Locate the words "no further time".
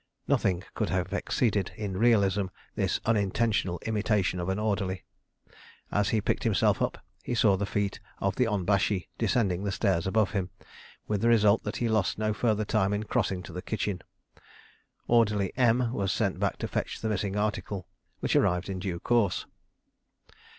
12.17-12.93